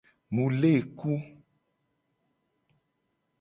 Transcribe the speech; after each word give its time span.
Mu 0.33 0.43
le 0.59 0.73
ku. 0.97 1.11